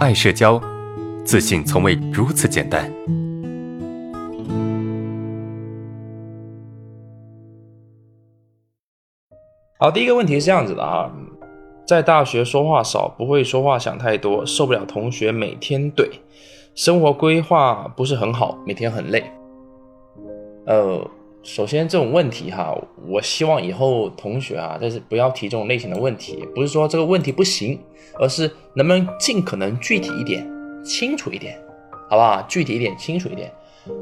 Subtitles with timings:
[0.00, 0.58] 爱社交，
[1.26, 2.90] 自信从未如此简单。
[9.78, 11.12] 好，第一个问题是这样子的啊，
[11.86, 16.08] 在大学说话少，不会说话，想太多，受不了同学每天怼，
[16.74, 19.22] 生活规划不是很好，每天很累。
[20.64, 21.06] 呃，
[21.42, 22.76] 首先这种问题哈，
[23.08, 27.78] 我希望以后同学啊，但是不要提这种类型的问题，不是说这个问题不行，
[28.18, 30.46] 而是能不能尽可能具体一点、
[30.84, 31.58] 清楚一点，
[32.08, 32.42] 好不好？
[32.48, 33.50] 具体一点、清楚一点，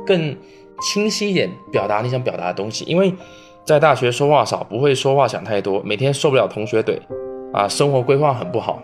[0.06, 0.36] 更
[0.82, 3.12] 清晰一点表达你想表达的东西，因为。
[3.64, 6.98] 在大学说话少，不会说话，想太多，每天受不了同学怼，
[7.52, 8.82] 啊，生活规划很不好，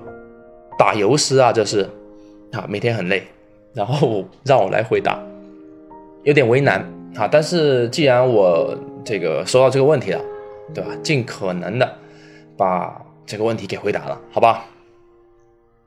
[0.79, 1.89] 打油诗啊，这是，
[2.53, 3.23] 啊，每天很累，
[3.73, 5.19] 然后让我来回答，
[6.25, 6.87] 有点为难
[7.17, 10.21] 啊，但是既然我这个收到这个问题了，
[10.75, 10.91] 对吧？
[11.03, 11.97] 尽可能的
[12.57, 14.67] 把这个问题给回答了，好吧？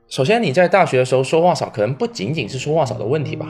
[0.08, 3.46] 首先你在大学的时候说话少，可能不仅仅是说话少的问题吧，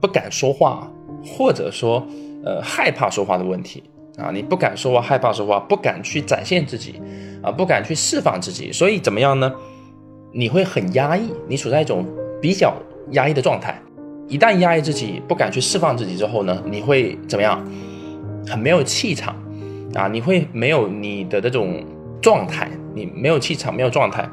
[0.00, 0.90] 不敢说话，
[1.24, 2.04] 或者说
[2.44, 3.84] 呃害怕说话的问题。
[4.18, 7.00] 啊，你不敢说话，害怕说话，不敢去展现自己，
[7.42, 9.50] 啊，不敢去释放自己，所以怎么样呢？
[10.32, 12.04] 你会很压抑，你处在一种
[12.40, 12.74] 比较
[13.12, 13.80] 压抑的状态。
[14.28, 17.62] 一旦压抑自己，不敢去释放自己之后呢，你会怎么样？
[18.46, 19.34] 很没有气场，
[19.94, 21.84] 啊，你会没有你的那种
[22.20, 24.28] 状态，你没有气场，没有状态。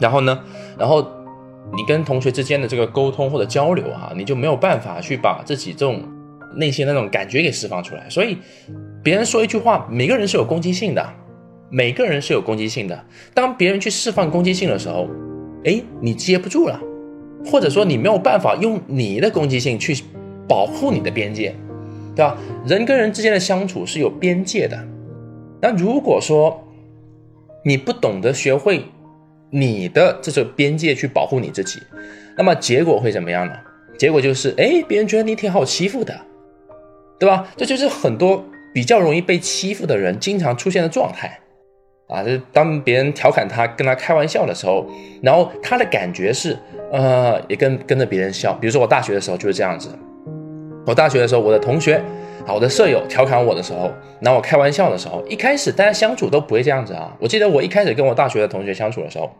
[0.00, 0.38] 然后呢，
[0.78, 1.06] 然后
[1.76, 6.02] 你跟同学之间的这个沟通或者交流啊，你就没有办法去把自己这种
[6.56, 8.38] 内心那种感觉给释放出来，所以。
[9.00, 11.08] 别人说一句话，每个人是有攻击性的，
[11.70, 13.04] 每个人是有攻击性的。
[13.32, 15.08] 当别人去释放攻击性的时候，
[15.64, 16.78] 哎，你接不住了，
[17.46, 20.02] 或者说你没有办法用你的攻击性去
[20.48, 21.54] 保护你的边界，
[22.14, 22.36] 对吧？
[22.66, 24.78] 人跟人之间的相处是有边界的。
[25.60, 26.62] 那如果说
[27.64, 28.84] 你不懂得学会
[29.50, 31.80] 你的这种边界去保护你自己，
[32.36, 33.52] 那么结果会怎么样呢？
[33.98, 36.14] 结果就是，哎，别人觉得你挺好欺负的，
[37.18, 37.48] 对吧？
[37.56, 38.44] 这就是很多。
[38.70, 41.40] 比较容易被欺负的人经常出现的状态，
[42.06, 44.86] 啊，就是当别人调侃他、跟他开玩笑的时候，
[45.22, 46.56] 然后他的感觉是，
[46.90, 48.52] 呃，也跟跟着别人笑。
[48.54, 49.88] 比如说我大学的时候就是这样子，
[50.86, 52.02] 我大学的时候，我的同学
[52.46, 53.90] 啊，我的舍友调侃我的时候，
[54.20, 57.14] 拿我开玩笑的时候，一开始大家相处都不会这样子啊。
[57.20, 59.30] 我记得我一开始跟我大学的同学相处的时候，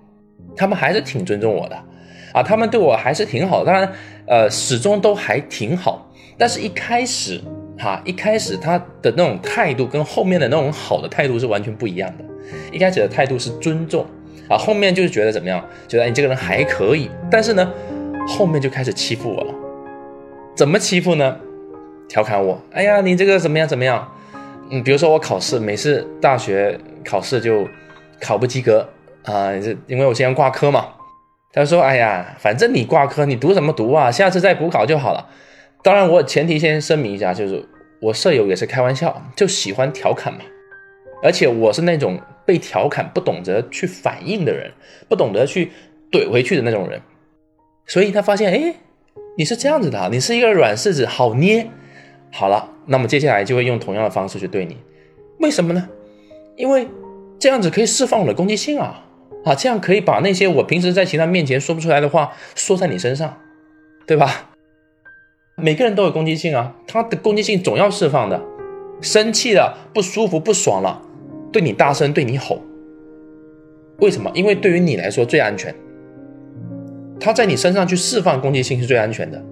[0.56, 1.76] 他们还是挺尊重我的，
[2.32, 3.92] 啊，他们对我还是挺好，当然，
[4.26, 7.41] 呃，始终都还挺好，但是一开始。
[7.80, 12.25] 哈，一开始他的那种态度跟后面的那种好的态度是完全不一样的。
[12.72, 14.04] 一开始的态度是尊重，
[14.48, 15.62] 啊，后面就是觉得怎么样？
[15.86, 17.72] 觉得你这个人还可以，但是呢，
[18.26, 19.54] 后面就开始欺负我了。
[20.56, 21.36] 怎么欺负呢？
[22.09, 24.10] 调侃我，哎呀，你这个怎么样怎么样？
[24.70, 27.69] 嗯，比如说我考试，每次大学考试就
[28.20, 28.88] 考不及格
[29.25, 30.86] 啊，这因为我经常挂科嘛。
[31.53, 34.10] 他说，哎呀，反正你挂科，你读什么读啊？
[34.10, 35.26] 下次再补考就好了。
[35.82, 37.65] 当然，我前提先声明一下，就是
[38.00, 40.41] 我舍友也是开玩笑，就喜欢调侃嘛。
[41.22, 44.72] 而且我是那种被调侃不懂得去反应的人，
[45.08, 45.72] 不懂得去
[46.10, 47.00] 怼回去的那种人。
[47.86, 48.74] 所以他发现，哎，
[49.36, 51.68] 你是这样子的，你是一个软柿子，好捏。
[52.30, 54.76] 好了，那么接下来就会用同样的方式去对你。
[55.40, 55.88] 为什么呢？
[56.56, 56.86] 因为
[57.38, 59.04] 这样子可以释放我的攻击性啊，
[59.44, 63.38] 啊，这样可以把那些我平时在其他面前说不出来的话说在你身上，
[64.06, 64.50] 对吧？
[65.56, 68.42] 每个人都有攻击性啊，他的攻击性总要释放的。
[69.00, 71.00] 生气了，不舒服，不爽了，
[71.53, 72.60] 对你大声，对你吼。
[74.00, 74.31] 为什么？
[74.34, 75.75] 因为对于你来说最安全。
[77.20, 79.42] 他在你身上去释放攻击性是最安全的，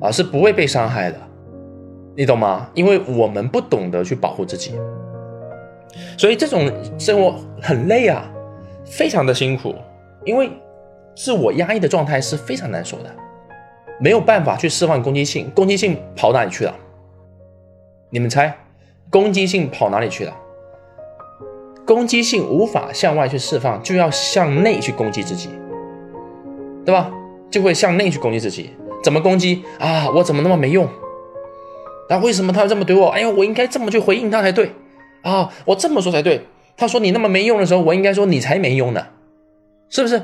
[0.00, 1.18] 啊，是不会被伤害的。
[2.14, 2.68] 你懂吗？
[2.74, 4.72] 因为我们不懂得去保护自己，
[6.18, 8.30] 所以这种生活很累啊，
[8.84, 9.74] 非常的辛苦。
[10.24, 10.50] 因为
[11.16, 13.10] 自我压抑的状态是非常难受的。
[14.00, 16.74] 没有办法去释放攻击性，攻击性跑哪里去了？
[18.10, 18.54] 你们猜，
[19.10, 20.36] 攻击性跑哪里去了？
[21.88, 25.48] 攻击性无法向外去释放，就要向内去攻击自己，
[26.84, 27.10] 对吧？
[27.50, 28.72] 就会向内去攻击自己。
[29.02, 30.10] 怎么攻击啊？
[30.10, 30.86] 我怎么那么没用？
[32.10, 33.08] 那为什么他要这么怼我？
[33.08, 34.72] 哎呀，我应该这么去回应他才对
[35.22, 35.50] 啊！
[35.64, 36.42] 我这么说才对。
[36.76, 39.06] 他说你那么没用的时候，我应该说你才没用呢，
[39.88, 40.20] 是不是？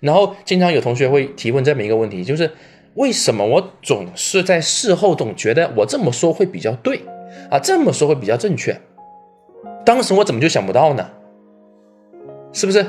[0.00, 2.50] 然后经常有同学会提问这么一个问题，就是。
[2.94, 7.02] 为什么我总是在事后总觉得我这么说会比较对
[7.50, 7.58] 啊？
[7.58, 8.80] 这么说会比较正确？
[9.84, 11.10] 当时我怎么就想不到呢？
[12.52, 12.84] 是不是？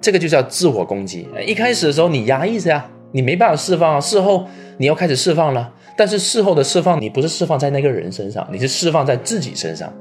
[0.00, 1.28] 这个就叫自我攻击。
[1.46, 4.46] 一开始的时候你压抑着呀，你没办法释放，事后
[4.78, 5.74] 你要开始释放了。
[5.96, 9.92] 但是事后的释放，你不是释放在那个人身上，你是释放在自己身上，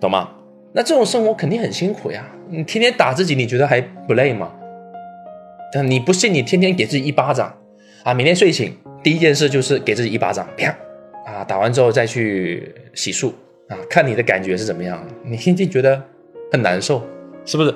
[0.00, 0.30] 懂吗？
[0.72, 2.24] 那这种生活肯定很辛苦呀。
[2.48, 4.50] 你天天打自己，你觉得还不累吗？
[5.72, 7.54] 但你不信，你天天给自己一巴掌
[8.04, 8.14] 啊！
[8.14, 10.74] 每天睡醒第一件事就是给自己一巴掌，啪
[11.26, 11.44] 啊！
[11.44, 13.32] 打完之后再去洗漱
[13.68, 15.02] 啊，看你的感觉是怎么样？
[15.22, 16.02] 你心情觉得
[16.50, 17.02] 很难受，
[17.44, 17.74] 是不是？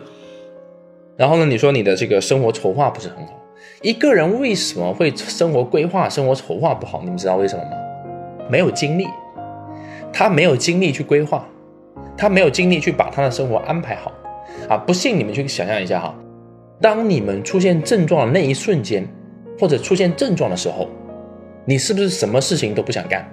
[1.17, 3.39] 然后呢，你说你的这个生活筹划不是很好。
[3.83, 7.01] 一个人为什么会生活规划、生活筹划不好？
[7.03, 7.71] 你们知道为什么吗？
[8.49, 9.07] 没有精力，
[10.13, 11.47] 他没有精力去规划，
[12.17, 14.11] 他没有精力去把他的生活安排好
[14.69, 14.77] 啊！
[14.77, 16.15] 不信你们去想象一下哈。
[16.81, 19.07] 当你们出现症状的那一瞬间，
[19.59, 20.89] 或者出现症状的时候，
[21.65, 23.29] 你是不是什么事情都不想干？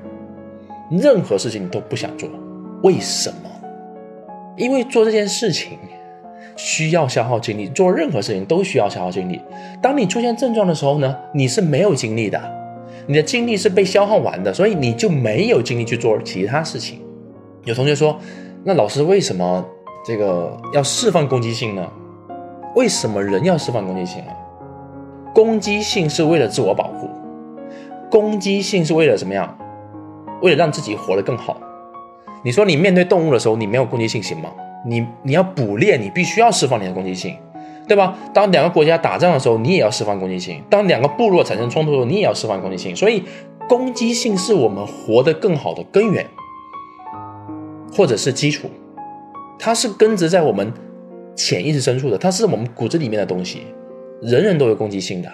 [0.91, 2.29] 任何事情都不想做？
[2.84, 3.50] 为什么？
[4.56, 5.78] 因为做这件事情
[6.56, 9.40] 需要消耗精力，做任何事情都需要消耗精力。
[9.81, 12.42] 当你出现症状的时候呢，你是没有精力的，
[13.08, 17.02] 你的精力是被消耗完的，所以你就没有精力去做其他事情。
[17.64, 18.18] 有同学说，
[18.64, 19.66] 那老师为什么
[20.06, 21.88] 这个要释放攻击性呢？
[22.76, 24.36] 为什么人要释放攻击性啊？
[25.34, 27.10] 攻击性是为了自我保护，
[28.12, 29.58] 攻击性是为了怎么样？
[30.42, 31.58] 为了让自己活得更好。
[32.44, 34.50] 你说你面对动物的时候，你没有攻击性行吗？
[34.86, 37.36] 你你要捕猎，你必须要释放你的攻击性，
[37.88, 38.18] 对吧？
[38.33, 42.95] 当两个国家打仗的时候，你也要释放攻击性；当两个部落产生冲突的时候，你也要释放攻击性。
[42.95, 43.24] 所以，
[43.68, 46.25] 攻击性是我们活得更好的根源，
[47.95, 48.69] 或者是基础，
[49.57, 50.71] 它是根植在我们。
[51.35, 53.62] 潜意识深处的，它是我们骨子里面的东西，
[54.21, 55.31] 人人都有攻击性的，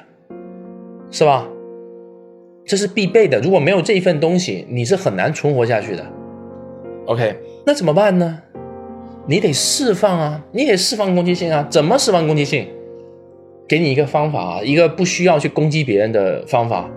[1.10, 1.48] 是吧？
[2.64, 3.40] 这是必备的。
[3.40, 6.06] 如果没有这一份东西，你是很难存活下去的。
[7.06, 8.42] OK，那怎么办呢？
[9.28, 11.68] 你得释放啊，你得释放攻击性啊。
[11.70, 12.68] 怎么释放攻击性？
[13.68, 16.90] 给你一个方法啊，一个不需要去攻击别人的方法，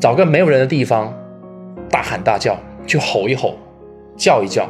[0.00, 1.14] 找个没有人的地方，
[1.90, 3.56] 大喊大叫，去吼一吼，
[4.16, 4.68] 叫一叫，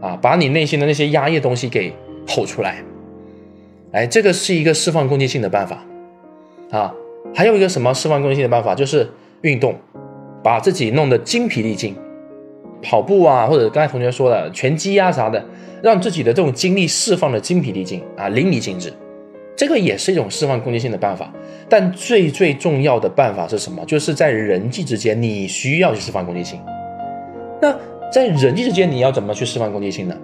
[0.00, 1.92] 啊，把你内心的那些压抑的东西给。
[2.24, 2.84] 吼出来，
[3.90, 5.84] 哎，这个是一个释放攻击性的办法
[6.70, 6.94] 啊。
[7.34, 9.74] 还有一个什么释放攻击性的办法，就是运动，
[10.40, 11.96] 把自己弄得精疲力尽，
[12.82, 15.42] 跑步啊，或者刚才同学说的拳击啊啥的，
[15.82, 18.92] 让自己的这种精力释放的精疲力尽啊，淋漓尽致。
[19.54, 21.32] 这个也是一种释放攻击性的办法。
[21.68, 23.82] 但最最重要的办法是什么？
[23.86, 26.60] 就是在人际之间，你需要去释放攻击性。
[27.60, 27.74] 那
[28.12, 30.14] 在人际之间，你要怎么去释放攻击性呢？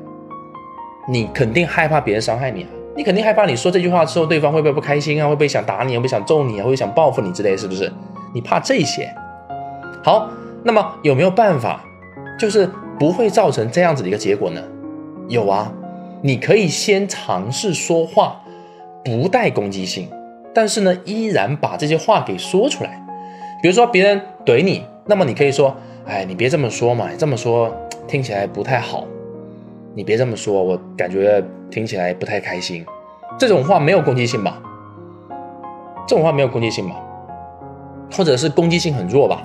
[1.09, 2.69] 你肯定害怕别人伤害你啊！
[2.95, 5.27] 你肯定害怕你说这句话之后，对方会不会不开心啊？
[5.27, 5.93] 会不会想打你？
[5.93, 6.57] 会不会想揍你啊？
[6.59, 7.57] 会不会想报复你之类？
[7.57, 7.91] 是不是？
[8.35, 9.09] 你怕这些？
[10.05, 10.29] 好，
[10.65, 11.83] 那么有没有办法，
[12.39, 14.63] 就是不会造成这样子的一个结果呢？
[15.29, 15.73] 有啊，
[16.23, 18.41] 你可以先尝试说话，
[19.05, 20.09] 不带攻击性，
[20.55, 23.05] 但是呢，依然把这些话给说出来。
[23.61, 25.77] 比如说别人怼你，那么你可以说
[26.07, 27.75] ：“哎，你别这么说嘛，这么说
[28.07, 29.05] 听起来不太好。”
[29.95, 32.87] 你别这么说，我感觉听起来不太开心。
[33.37, 34.63] 这种话没有攻击性吧？
[36.07, 36.95] 这种话没有攻击性吧？
[38.13, 39.43] 或者是攻击性很弱吧？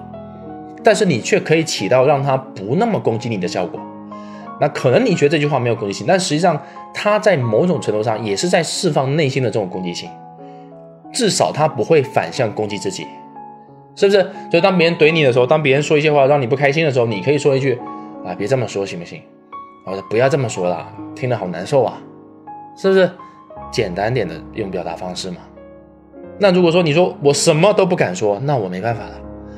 [0.83, 3.79] 但是你却可以起到让他不那么攻击你的效果。
[4.59, 6.61] 那可能你觉得这句话没有攻击性，但实际上
[6.93, 10.09] 他在某种程度上也是在释放内心的这种攻击性。
[11.11, 13.05] 至少他不会反向攻击自己，
[13.95, 14.21] 是不是？
[14.49, 17.79] 所以当别人怼你的时候，当别人说一些话让你不开心的时候，你可以说一句
[18.25, 19.21] ：“啊，别这么说，行不行？”
[19.85, 22.01] 我说不要这么说了，听得好难受啊，
[22.75, 23.09] 是不是？
[23.71, 25.37] 简单点的用表达方式嘛。
[26.39, 29.15] 那如果说你说我什么都不敢说，那我没办法了。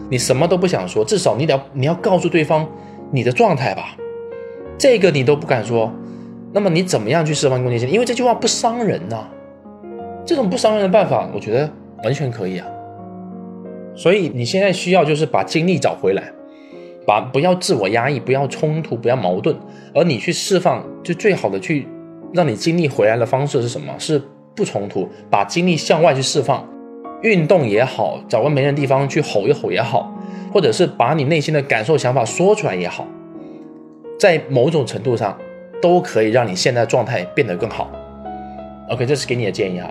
[0.09, 2.67] 你什么都不想说，至少你得你要告诉对方
[3.11, 3.95] 你的状态吧。
[4.77, 5.91] 这个你都不敢说，
[6.53, 7.89] 那么你怎么样去释放攻击性？
[7.89, 9.27] 因为这句话不伤人呐。
[10.25, 11.69] 这种不伤人的办法，我觉得
[12.03, 12.67] 完全可以啊。
[13.95, 16.31] 所以你现在需要就是把精力找回来。
[17.07, 19.55] 把不要自我压抑，不要冲突，不要矛盾，
[19.93, 21.87] 而你去释放，就最好的去
[22.33, 23.93] 让你精力回来的方式是什么？
[23.99, 24.19] 是
[24.55, 26.67] 不冲突，把精力向外去释放，
[27.25, 30.13] 运动也好，找个没人的地方去吼一吼也好，
[30.53, 33.07] 或者是把你内心的感受、想法说出来也好，
[34.19, 35.35] 在某种程度上
[35.81, 37.89] 都可以让你现在状态变得更好。
[38.89, 39.89] OK，这是给你的建议哈。